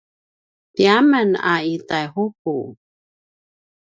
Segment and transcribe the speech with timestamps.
[0.73, 2.57] tiyamen a i Taihuku